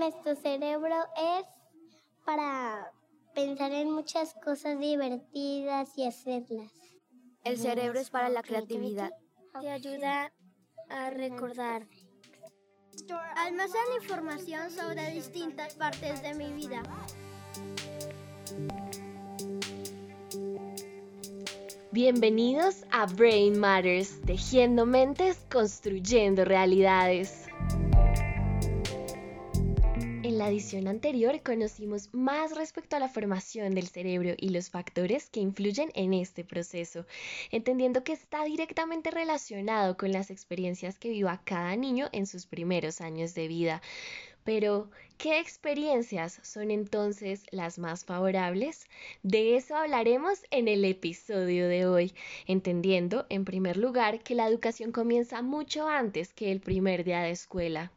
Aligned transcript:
Nuestro 0.00 0.34
cerebro 0.34 0.96
es 1.14 1.44
para 2.24 2.90
pensar 3.34 3.70
en 3.70 3.92
muchas 3.92 4.32
cosas 4.42 4.80
divertidas 4.80 5.90
y 5.98 6.06
hacerlas. 6.06 6.72
El 7.44 7.58
cerebro 7.58 8.00
es 8.00 8.08
para 8.08 8.30
la 8.30 8.42
creatividad. 8.42 9.10
Te 9.60 9.68
ayuda 9.68 10.32
a 10.88 11.10
recordar. 11.10 11.86
Almacena 13.36 13.96
información 14.00 14.70
sobre 14.70 15.10
distintas 15.10 15.74
partes 15.74 16.22
de 16.22 16.32
mi 16.32 16.50
vida. 16.54 16.82
Bienvenidos 21.92 22.86
a 22.90 23.04
Brain 23.04 23.58
Matters, 23.60 24.18
tejiendo 24.22 24.86
mentes, 24.86 25.44
construyendo 25.50 26.46
realidades. 26.46 27.49
La 30.40 30.48
edición 30.48 30.88
anterior 30.88 31.42
conocimos 31.42 32.08
más 32.14 32.56
respecto 32.56 32.96
a 32.96 32.98
la 32.98 33.10
formación 33.10 33.74
del 33.74 33.88
cerebro 33.88 34.32
y 34.38 34.48
los 34.48 34.70
factores 34.70 35.28
que 35.28 35.40
influyen 35.40 35.90
en 35.94 36.14
este 36.14 36.44
proceso, 36.44 37.04
entendiendo 37.50 38.04
que 38.04 38.14
está 38.14 38.44
directamente 38.44 39.10
relacionado 39.10 39.98
con 39.98 40.12
las 40.12 40.30
experiencias 40.30 40.98
que 40.98 41.10
viva 41.10 41.42
cada 41.44 41.76
niño 41.76 42.08
en 42.12 42.26
sus 42.26 42.46
primeros 42.46 43.02
años 43.02 43.34
de 43.34 43.48
vida. 43.48 43.82
Pero, 44.42 44.90
¿qué 45.18 45.40
experiencias 45.40 46.40
son 46.42 46.70
entonces 46.70 47.44
las 47.50 47.78
más 47.78 48.06
favorables? 48.06 48.86
De 49.22 49.56
eso 49.56 49.76
hablaremos 49.76 50.46
en 50.50 50.68
el 50.68 50.86
episodio 50.86 51.68
de 51.68 51.84
hoy, 51.84 52.14
entendiendo, 52.46 53.26
en 53.28 53.44
primer 53.44 53.76
lugar, 53.76 54.22
que 54.22 54.34
la 54.34 54.48
educación 54.48 54.90
comienza 54.90 55.42
mucho 55.42 55.86
antes 55.86 56.32
que 56.32 56.50
el 56.50 56.60
primer 56.60 57.04
día 57.04 57.20
de 57.20 57.32
escuela. 57.32 57.92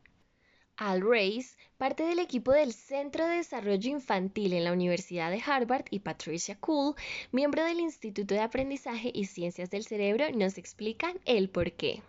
Al 0.78 1.02
Race, 1.02 1.56
parte 1.78 2.04
del 2.04 2.18
equipo 2.18 2.52
del 2.52 2.74
Centro 2.74 3.28
de 3.28 3.36
Desarrollo 3.36 3.90
Infantil 3.92 4.54
en 4.54 4.64
la 4.64 4.74
Universidad 4.74 5.30
de 5.30 5.42
Harvard, 5.46 5.86
y 5.92 6.00
Patricia 6.00 6.58
Cool, 6.60 6.96
miembro 7.32 7.64
del 7.64 7.80
Instituto 7.80 8.34
de 8.34 8.42
Aprendizaje 8.42 9.12
y 9.14 9.26
Ciencias 9.26 9.70
del 9.70 9.86
Cerebro, 9.86 10.26
nos 10.34 10.58
explican 10.58 11.20
el 11.26 11.50
por 11.50 11.74
qué. 11.74 12.02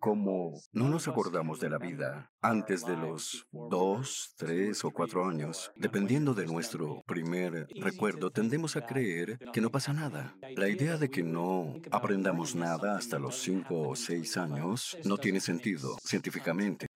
Como 0.00 0.60
no 0.72 0.88
nos 0.88 1.08
acordamos 1.08 1.60
de 1.60 1.70
la 1.70 1.78
vida 1.78 2.30
antes 2.40 2.84
de 2.84 2.96
los 2.96 3.46
dos, 3.52 4.34
tres 4.36 4.84
o 4.84 4.90
cuatro 4.90 5.24
años, 5.24 5.72
dependiendo 5.76 6.34
de 6.34 6.46
nuestro 6.46 7.02
primer 7.06 7.68
recuerdo, 7.76 8.30
tendemos 8.30 8.76
a 8.76 8.84
creer 8.84 9.38
que 9.52 9.60
no 9.60 9.70
pasa 9.70 9.92
nada. 9.92 10.34
La 10.56 10.68
idea 10.68 10.96
de 10.96 11.08
que 11.08 11.22
no 11.22 11.74
aprendamos 11.90 12.54
nada 12.54 12.96
hasta 12.96 13.18
los 13.18 13.36
cinco 13.36 13.88
o 13.88 13.96
seis 13.96 14.36
años 14.36 14.96
no 15.04 15.16
tiene 15.16 15.40
sentido 15.40 15.96
científicamente. 16.02 16.86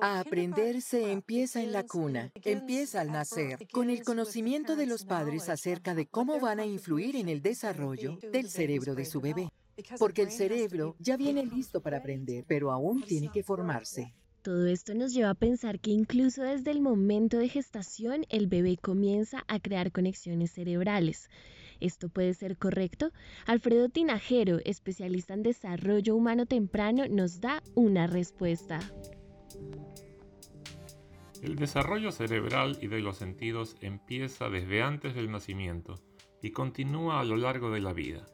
A 0.00 0.20
aprender 0.20 0.82
se 0.82 1.12
empieza 1.12 1.62
en 1.62 1.72
la 1.72 1.84
cuna, 1.84 2.30
empieza 2.44 3.00
al 3.00 3.12
nacer, 3.12 3.58
con 3.72 3.90
el 3.90 4.02
conocimiento 4.02 4.76
de 4.76 4.86
los 4.86 5.04
padres 5.04 5.48
acerca 5.48 5.94
de 5.94 6.06
cómo 6.06 6.40
van 6.40 6.60
a 6.60 6.66
influir 6.66 7.16
en 7.16 7.28
el 7.28 7.42
desarrollo 7.42 8.18
del 8.32 8.48
cerebro 8.48 8.94
de 8.94 9.04
su 9.04 9.20
bebé. 9.20 9.50
Porque 9.98 10.22
el 10.22 10.30
cerebro 10.30 10.96
ya 10.98 11.16
viene 11.16 11.46
listo 11.46 11.80
para 11.80 11.98
aprender, 11.98 12.44
pero 12.46 12.70
aún 12.70 13.02
tiene 13.02 13.30
que 13.32 13.42
formarse. 13.42 14.14
Todo 14.42 14.66
esto 14.66 14.94
nos 14.94 15.14
lleva 15.14 15.30
a 15.30 15.34
pensar 15.34 15.78
que 15.78 15.92
incluso 15.92 16.42
desde 16.42 16.72
el 16.72 16.80
momento 16.80 17.38
de 17.38 17.48
gestación 17.48 18.24
el 18.28 18.48
bebé 18.48 18.76
comienza 18.76 19.44
a 19.46 19.60
crear 19.60 19.92
conexiones 19.92 20.50
cerebrales. 20.50 21.28
¿Esto 21.78 22.08
puede 22.08 22.34
ser 22.34 22.56
correcto? 22.58 23.12
Alfredo 23.46 23.88
Tinajero, 23.88 24.58
especialista 24.64 25.34
en 25.34 25.44
desarrollo 25.44 26.16
humano 26.16 26.46
temprano, 26.46 27.04
nos 27.08 27.40
da 27.40 27.62
una 27.74 28.08
respuesta. 28.08 28.80
El 31.42 31.56
desarrollo 31.56 32.12
cerebral 32.12 32.78
y 32.80 32.86
de 32.86 33.00
los 33.00 33.16
sentidos 33.16 33.76
empieza 33.80 34.48
desde 34.48 34.80
antes 34.80 35.16
del 35.16 35.28
nacimiento 35.28 35.98
y 36.40 36.52
continúa 36.52 37.18
a 37.18 37.24
lo 37.24 37.36
largo 37.36 37.72
de 37.72 37.80
la 37.80 37.92
vida. 37.92 38.24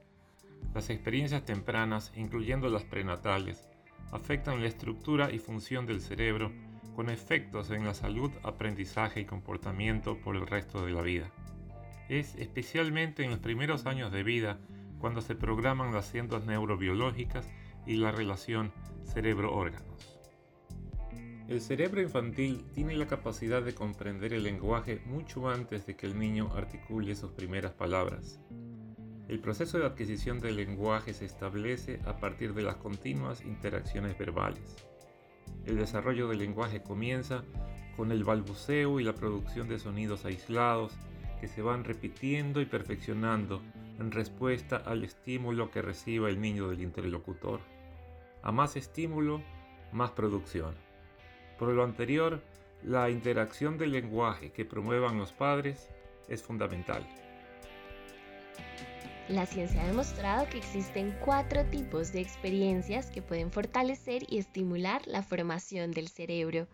Las 0.75 0.91
experiencias 0.91 1.47
tempranas, 1.47 2.13
incluyendo 2.17 2.69
las 2.69 2.85
prenatales, 2.85 3.67
afectan 4.13 4.61
la 4.61 4.69
estructura 4.69 5.33
y 5.33 5.39
función 5.39 5.87
del 5.87 6.03
cerebro 6.03 6.53
con 6.95 7.09
efectos 7.09 7.71
en 7.71 7.87
la 7.87 7.95
salud, 7.95 8.31
aprendizaje 8.43 9.21
y 9.21 9.25
comportamiento 9.25 10.19
por 10.19 10.37
el 10.37 10.47
resto 10.47 10.85
de 10.85 10.93
la 10.93 11.01
vida. 11.01 11.33
Es 12.11 12.35
especialmente 12.35 13.25
en 13.25 13.31
los 13.31 13.39
primeros 13.39 13.87
años 13.87 14.13
de 14.13 14.23
vida 14.23 14.59
cuando 14.99 15.23
se 15.23 15.35
programan 15.35 15.95
las 15.95 16.09
siendas 16.09 16.45
neurobiológicas 16.45 17.49
y 17.87 17.97
la 17.97 18.13
relación 18.13 18.71
cerebro-órganos. 19.05 20.18
El 21.49 21.63
cerebro 21.63 22.03
infantil 22.03 22.63
tiene 22.75 22.95
la 22.95 23.07
capacidad 23.07 23.63
de 23.63 23.75
comprender 23.75 24.35
el 24.35 24.43
lenguaje 24.43 25.01
mucho 25.07 25.49
antes 25.49 25.87
de 25.87 25.97
que 25.97 26.05
el 26.05 26.19
niño 26.19 26.51
articule 26.55 27.15
sus 27.15 27.31
primeras 27.33 27.73
palabras. 27.73 28.39
El 29.29 29.41
proceso 29.41 29.79
de 29.79 29.87
adquisición 29.87 30.41
del 30.41 30.57
lenguaje 30.57 31.15
se 31.15 31.25
establece 31.25 32.01
a 32.05 32.19
partir 32.21 32.53
de 32.53 32.65
las 32.65 32.77
continuas 32.77 33.41
interacciones 33.41 34.19
verbales. 34.19 34.77
El 35.65 35.79
desarrollo 35.79 36.29
del 36.29 36.41
lenguaje 36.41 36.83
comienza 36.83 37.45
con 37.97 38.13
el 38.13 38.25
balbuceo 38.25 39.01
y 39.01 39.05
la 39.05 39.15
producción 39.15 39.71
de 39.71 39.79
sonidos 39.79 40.27
aislados 40.27 40.93
que 41.41 41.49
se 41.49 41.63
van 41.63 41.85
repitiendo 41.85 42.61
y 42.61 42.67
perfeccionando 42.67 43.63
en 43.99 44.11
respuesta 44.11 44.77
al 44.77 45.03
estímulo 45.03 45.71
que 45.71 45.81
reciba 45.81 46.29
el 46.29 46.43
niño 46.43 46.69
del 46.69 46.83
interlocutor. 46.83 47.61
A 48.43 48.53
más 48.53 48.77
estímulo, 48.77 49.41
más 49.93 50.11
producción. 50.11 50.88
Por 51.59 51.69
lo 51.71 51.83
anterior, 51.83 52.41
la 52.85 53.11
interacción 53.11 53.79
del 53.79 53.93
lenguaje 53.93 54.53
que 54.53 54.65
promuevan 54.65 55.19
los 55.19 55.33
padres 55.33 55.89
es 56.29 56.43
fundamental. 56.43 57.07
La 59.29 59.45
ciencia 59.45 59.83
ha 59.83 59.87
demostrado 59.87 60.49
que 60.49 60.57
existen 60.57 61.15
cuatro 61.23 61.63
tipos 61.67 62.13
de 62.13 62.21
experiencias 62.21 63.11
que 63.11 63.21
pueden 63.21 63.53
fortalecer 63.53 64.23
y 64.27 64.39
estimular 64.39 65.03
la 65.07 65.23
formación 65.23 65.91
del 65.91 66.09
cerebro. 66.09 66.67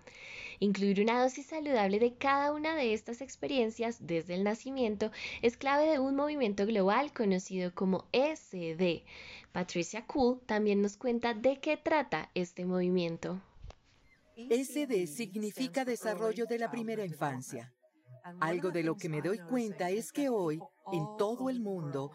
Incluir 0.61 1.01
una 1.01 1.21
dosis 1.21 1.47
saludable 1.47 1.99
de 1.99 2.15
cada 2.15 2.53
una 2.53 2.77
de 2.77 2.95
estas 2.95 3.23
experiencias 3.23 4.07
desde 4.07 4.35
el 4.35 4.45
nacimiento 4.45 5.11
es 5.43 5.57
clave 5.57 5.91
de 5.91 5.99
un 5.99 6.15
movimiento 6.15 6.65
global 6.65 7.13
conocido 7.13 7.75
como 7.75 8.05
ECD. 8.13 9.03
Patricia 9.51 10.07
Cool 10.07 10.39
también 10.47 10.81
nos 10.81 10.97
cuenta 10.97 11.35
de 11.35 11.59
qué 11.59 11.77
trata 11.77 12.31
este 12.35 12.65
movimiento. 12.67 13.41
SD 14.37 15.07
significa 15.07 15.85
desarrollo 15.85 16.47
de 16.47 16.59
la 16.59 16.71
primera 16.71 17.05
infancia. 17.05 17.73
Algo 18.41 18.71
de 18.71 18.83
lo 18.83 18.97
que 18.97 19.09
me 19.09 19.21
doy 19.21 19.39
cuenta 19.39 19.91
es 19.91 20.11
que 20.11 20.29
hoy, 20.29 20.61
en 20.93 21.05
todo 21.19 21.51
el 21.51 21.61
mundo, 21.61 22.13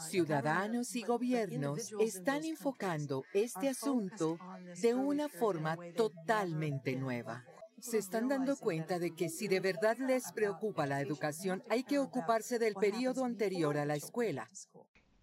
ciudadanos 0.00 0.96
y 0.96 1.02
gobiernos 1.02 1.92
están 2.00 2.44
enfocando 2.44 3.22
este 3.32 3.68
asunto 3.68 4.38
de 4.82 4.94
una 4.94 5.28
forma 5.28 5.76
totalmente 5.96 6.96
nueva. 6.96 7.44
Se 7.80 7.98
están 7.98 8.26
dando 8.28 8.56
cuenta 8.56 8.98
de 8.98 9.14
que 9.14 9.28
si 9.28 9.46
de 9.46 9.60
verdad 9.60 9.96
les 9.98 10.32
preocupa 10.32 10.86
la 10.86 11.00
educación, 11.00 11.62
hay 11.70 11.84
que 11.84 12.00
ocuparse 12.00 12.58
del 12.58 12.74
periodo 12.74 13.24
anterior 13.24 13.78
a 13.78 13.84
la 13.84 13.94
escuela. 13.94 14.50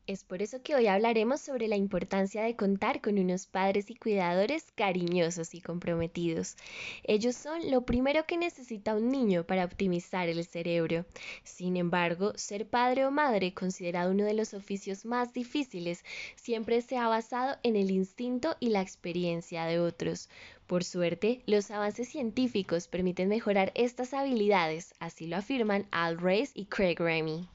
Es 0.08 0.24
por 0.24 0.44
eso 0.44 0.62
que 0.62 0.76
hoy 0.76 0.86
hablaremos 0.86 1.42
sobre 1.42 1.68
la 1.68 1.78
importancia 1.78 2.44
de 2.44 2.56
contar 2.56 3.02
con 3.02 3.18
unos 3.18 3.48
padres 3.48 3.90
y 3.90 3.96
cuidadores 3.96 4.72
cariñosos 4.76 5.56
y 5.56 5.62
comprometidos. 5.62 6.58
Ellos 7.06 7.36
son 7.36 7.72
lo 7.72 7.88
primero 7.88 8.28
que 8.28 8.38
necesita 8.38 8.96
un 8.96 9.10
niño 9.10 9.46
para 9.46 9.66
optimizar 9.66 10.30
el 10.30 10.46
cerebro. 10.46 11.08
Sin 11.44 11.76
embargo, 11.76 12.34
ser 12.36 12.68
padre 12.68 13.08
o 13.08 13.10
madre, 13.10 13.56
considerado 13.56 14.12
uno 14.12 14.26
de 14.26 14.36
los 14.36 14.54
oficios 14.54 15.06
más 15.06 15.34
difíciles, 15.34 16.06
siempre 16.36 16.82
se 16.82 16.98
ha 16.98 17.08
basado 17.08 17.58
en 17.64 17.76
el 17.76 17.90
instinto 17.90 18.58
y 18.60 18.70
la 18.70 18.82
experiencia 18.82 19.66
de 19.66 19.80
otros. 19.80 20.30
Por 20.68 20.84
suerte, 20.84 21.42
los 21.48 21.72
avances 21.72 22.10
científicos 22.10 22.88
permiten 22.88 23.28
mejorar 23.28 23.72
estas 23.74 24.14
habilidades, 24.14 24.94
así 25.00 25.26
lo 25.26 25.38
afirman 25.38 25.88
Al 25.90 26.20
y 26.54 26.66
Craig 26.66 27.00
Remy. 27.00 27.48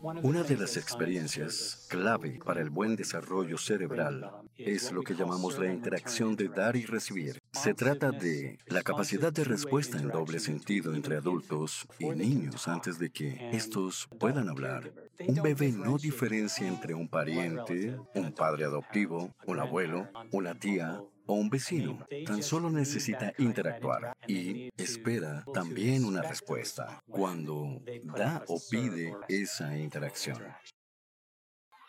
Una 0.00 0.42
de 0.44 0.56
las 0.56 0.76
experiencias 0.76 1.86
clave 1.88 2.38
para 2.44 2.60
el 2.60 2.70
buen 2.70 2.94
desarrollo 2.94 3.58
cerebral 3.58 4.30
es 4.56 4.92
lo 4.92 5.02
que 5.02 5.14
llamamos 5.14 5.58
la 5.58 5.72
interacción 5.72 6.36
de 6.36 6.48
dar 6.48 6.76
y 6.76 6.86
recibir. 6.86 7.40
Se 7.52 7.74
trata 7.74 8.12
de 8.12 8.58
la 8.66 8.82
capacidad 8.82 9.32
de 9.32 9.44
respuesta 9.44 9.98
en 9.98 10.08
doble 10.08 10.38
sentido 10.38 10.94
entre 10.94 11.16
adultos 11.16 11.86
y 11.98 12.06
niños 12.10 12.68
antes 12.68 12.98
de 12.98 13.10
que 13.10 13.50
estos 13.52 14.08
puedan 14.20 14.48
hablar. 14.48 14.92
Un 15.26 15.42
bebé 15.42 15.72
no 15.72 15.98
diferencia 15.98 16.68
entre 16.68 16.94
un 16.94 17.08
pariente, 17.08 17.98
un 18.14 18.32
padre 18.32 18.66
adoptivo, 18.66 19.34
un 19.46 19.58
abuelo, 19.58 20.08
una 20.30 20.54
tía 20.54 21.00
o 21.28 21.34
un 21.34 21.48
vecino. 21.48 22.04
Tan 22.26 22.42
solo 22.42 22.70
necesita 22.70 23.32
interactuar 23.38 24.12
y 24.26 24.70
espera 24.76 25.44
también 25.54 26.04
una 26.04 26.22
respuesta 26.22 27.00
cuando 27.08 27.80
da 28.16 28.42
o 28.48 28.58
pide 28.70 29.14
esa 29.28 29.78
interacción. 29.78 30.42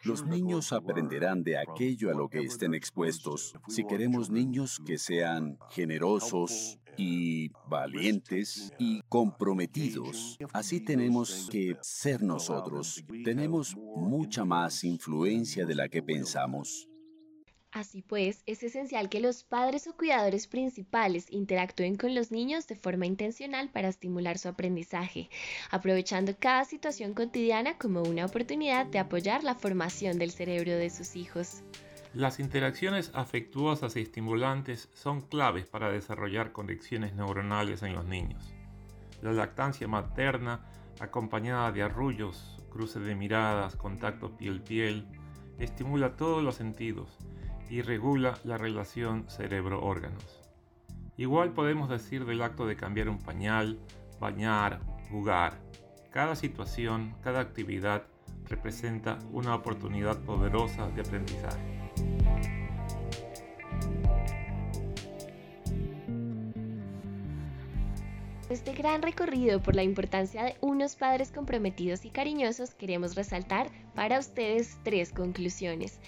Los 0.03 0.25
niños 0.25 0.71
aprenderán 0.71 1.43
de 1.43 1.57
aquello 1.57 2.09
a 2.09 2.13
lo 2.13 2.29
que 2.29 2.39
estén 2.39 2.73
expuestos. 2.73 3.53
Si 3.67 3.83
queremos 3.83 4.29
niños 4.29 4.79
que 4.85 4.97
sean 4.97 5.57
generosos, 5.71 6.79
y 6.99 7.51
valientes 7.69 8.73
y 8.77 9.01
comprometidos. 9.07 10.37
Así 10.51 10.81
tenemos 10.81 11.47
que 11.49 11.77
ser 11.81 12.21
nosotros. 12.21 13.01
Tenemos 13.23 13.73
mucha 13.95 14.43
más 14.43 14.83
influencia 14.83 15.65
de 15.65 15.75
la 15.75 15.87
que 15.87 16.03
pensamos. 16.03 16.88
Así 17.71 18.01
pues, 18.01 18.41
es 18.47 18.63
esencial 18.63 19.09
que 19.09 19.19
los 19.19 19.43
padres 19.43 19.85
o 19.85 19.95
cuidadores 19.95 20.47
principales 20.47 21.27
interactúen 21.29 21.97
con 21.97 22.15
los 22.15 22.31
niños 22.31 22.65
de 22.65 22.75
forma 22.75 23.05
intencional 23.05 23.69
para 23.69 23.89
estimular 23.89 24.39
su 24.39 24.47
aprendizaje, 24.47 25.29
aprovechando 25.69 26.35
cada 26.39 26.65
situación 26.65 27.13
cotidiana 27.13 27.77
como 27.77 28.01
una 28.01 28.25
oportunidad 28.25 28.87
de 28.87 28.97
apoyar 28.97 29.43
la 29.43 29.53
formación 29.53 30.17
del 30.17 30.31
cerebro 30.31 30.71
de 30.71 30.89
sus 30.89 31.15
hijos. 31.15 31.61
Las 32.15 32.39
interacciones 32.39 33.11
afectuosas 33.13 33.95
y 33.95 34.01
estimulantes 34.01 34.89
son 34.95 35.21
claves 35.21 35.67
para 35.67 35.91
desarrollar 35.91 36.51
conexiones 36.51 37.13
neuronales 37.13 37.83
en 37.83 37.93
los 37.93 38.05
niños. 38.05 38.51
La 39.21 39.31
lactancia 39.31 39.87
materna, 39.87 40.65
acompañada 40.99 41.71
de 41.71 41.83
arrullos, 41.83 42.57
cruce 42.71 42.99
de 42.99 43.13
miradas, 43.13 43.75
contacto 43.75 44.35
piel-piel, 44.35 45.05
estimula 45.59 46.15
todos 46.15 46.41
los 46.41 46.55
sentidos 46.55 47.19
y 47.69 47.81
regula 47.81 48.39
la 48.43 48.57
relación 48.57 49.25
cerebro-órganos. 49.29 50.41
Igual 51.17 51.53
podemos 51.53 51.89
decir 51.89 52.25
del 52.25 52.41
acto 52.41 52.65
de 52.65 52.75
cambiar 52.75 53.09
un 53.09 53.19
pañal, 53.19 53.77
bañar, 54.19 54.79
jugar. 55.09 55.59
Cada 56.11 56.35
situación, 56.35 57.15
cada 57.21 57.41
actividad 57.41 58.03
representa 58.47 59.19
una 59.31 59.53
oportunidad 59.53 60.17
poderosa 60.23 60.87
de 60.89 61.01
aprendizaje. 61.01 61.79
Este 68.49 68.73
gran 68.73 69.03
recorrido 69.03 69.61
por 69.61 69.75
la 69.75 69.83
importancia 69.83 70.43
de 70.43 70.55
unos 70.61 70.95
padres 70.95 71.31
comprometidos 71.31 72.03
y 72.03 72.09
cariñosos 72.09 72.73
queremos 72.73 73.15
resaltar 73.15 73.69
para 73.93 74.17
ustedes 74.17 74.79
tres 74.83 75.11
conclusiones. 75.11 75.99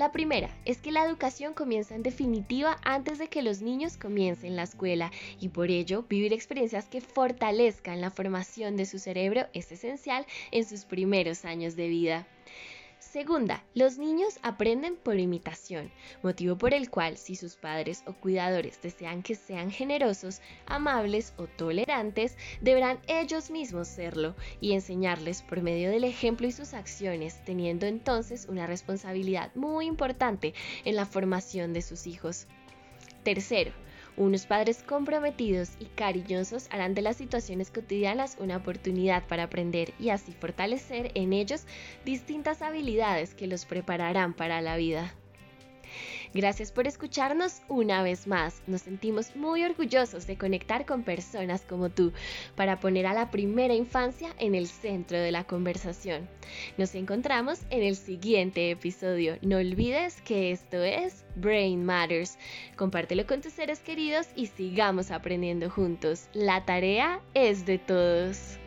La 0.00 0.12
primera 0.12 0.48
es 0.64 0.78
que 0.78 0.92
la 0.92 1.04
educación 1.04 1.52
comienza 1.52 1.94
en 1.94 2.02
definitiva 2.02 2.78
antes 2.84 3.18
de 3.18 3.28
que 3.28 3.42
los 3.42 3.60
niños 3.60 3.98
comiencen 3.98 4.56
la 4.56 4.62
escuela 4.62 5.12
y 5.38 5.50
por 5.50 5.70
ello 5.70 6.06
vivir 6.08 6.32
experiencias 6.32 6.88
que 6.88 7.02
fortalezcan 7.02 8.00
la 8.00 8.10
formación 8.10 8.78
de 8.78 8.86
su 8.86 8.98
cerebro 8.98 9.46
es 9.52 9.70
esencial 9.72 10.24
en 10.52 10.64
sus 10.64 10.86
primeros 10.86 11.44
años 11.44 11.76
de 11.76 11.88
vida. 11.88 12.26
Segunda, 13.00 13.64
los 13.74 13.96
niños 13.96 14.38
aprenden 14.42 14.94
por 14.94 15.18
imitación, 15.18 15.90
motivo 16.22 16.58
por 16.58 16.74
el 16.74 16.90
cual 16.90 17.16
si 17.16 17.34
sus 17.34 17.56
padres 17.56 18.04
o 18.06 18.12
cuidadores 18.12 18.80
desean 18.82 19.22
que 19.22 19.34
sean 19.34 19.70
generosos, 19.70 20.42
amables 20.66 21.32
o 21.38 21.46
tolerantes, 21.46 22.36
deberán 22.60 23.00
ellos 23.08 23.50
mismos 23.50 23.88
serlo 23.88 24.36
y 24.60 24.74
enseñarles 24.74 25.40
por 25.40 25.62
medio 25.62 25.90
del 25.90 26.04
ejemplo 26.04 26.46
y 26.46 26.52
sus 26.52 26.74
acciones, 26.74 27.42
teniendo 27.46 27.86
entonces 27.86 28.46
una 28.50 28.66
responsabilidad 28.66 29.50
muy 29.54 29.86
importante 29.86 30.52
en 30.84 30.94
la 30.94 31.06
formación 31.06 31.72
de 31.72 31.80
sus 31.80 32.06
hijos. 32.06 32.46
Tercero, 33.22 33.72
unos 34.16 34.46
padres 34.46 34.82
comprometidos 34.82 35.70
y 35.78 35.86
cariñosos 35.86 36.68
harán 36.70 36.94
de 36.94 37.02
las 37.02 37.16
situaciones 37.16 37.70
cotidianas 37.70 38.36
una 38.38 38.56
oportunidad 38.56 39.26
para 39.26 39.44
aprender 39.44 39.92
y 39.98 40.10
así 40.10 40.32
fortalecer 40.32 41.12
en 41.14 41.32
ellos 41.32 41.64
distintas 42.04 42.62
habilidades 42.62 43.34
que 43.34 43.46
los 43.46 43.64
prepararán 43.64 44.34
para 44.34 44.60
la 44.60 44.76
vida. 44.76 45.14
Gracias 46.32 46.70
por 46.70 46.86
escucharnos 46.86 47.60
una 47.68 48.04
vez 48.04 48.28
más. 48.28 48.62
Nos 48.68 48.82
sentimos 48.82 49.34
muy 49.34 49.64
orgullosos 49.64 50.28
de 50.28 50.38
conectar 50.38 50.86
con 50.86 51.02
personas 51.02 51.62
como 51.62 51.88
tú 51.88 52.12
para 52.54 52.78
poner 52.78 53.06
a 53.06 53.14
la 53.14 53.32
primera 53.32 53.74
infancia 53.74 54.32
en 54.38 54.54
el 54.54 54.68
centro 54.68 55.18
de 55.18 55.32
la 55.32 55.42
conversación. 55.42 56.28
Nos 56.78 56.94
encontramos 56.94 57.60
en 57.70 57.82
el 57.82 57.96
siguiente 57.96 58.70
episodio. 58.70 59.38
No 59.42 59.56
olvides 59.56 60.20
que 60.22 60.52
esto 60.52 60.82
es 60.84 61.24
Brain 61.34 61.84
Matters. 61.84 62.38
Compártelo 62.76 63.26
con 63.26 63.40
tus 63.40 63.52
seres 63.52 63.80
queridos 63.80 64.28
y 64.36 64.46
sigamos 64.46 65.10
aprendiendo 65.10 65.68
juntos. 65.68 66.28
La 66.32 66.64
tarea 66.64 67.20
es 67.34 67.66
de 67.66 67.78
todos. 67.78 68.60